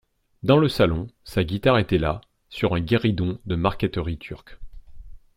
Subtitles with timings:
[0.41, 4.57] Dans le salon, sa guitare était là, sur un guéridon de marqueterie turque.